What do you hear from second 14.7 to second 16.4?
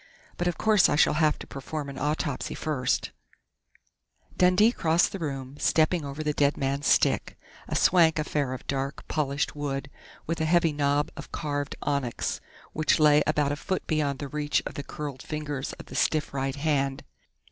the curled fingers of the stiff